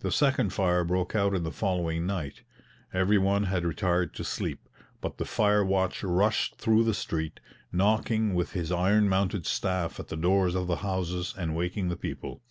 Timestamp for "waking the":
11.54-11.96